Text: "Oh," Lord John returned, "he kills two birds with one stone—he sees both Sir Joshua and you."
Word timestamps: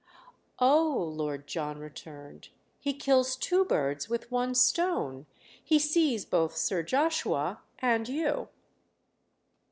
"Oh," 0.57 0.97
Lord 1.15 1.45
John 1.45 1.77
returned, 1.77 2.49
"he 2.79 2.91
kills 2.91 3.35
two 3.35 3.63
birds 3.63 4.09
with 4.09 4.31
one 4.31 4.55
stone—he 4.55 5.77
sees 5.77 6.25
both 6.25 6.57
Sir 6.57 6.81
Joshua 6.81 7.61
and 7.77 8.09
you." 8.09 8.47